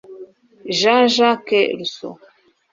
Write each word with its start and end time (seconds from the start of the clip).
Jean-Jacques 0.79 1.69
Rousseau 1.77 2.17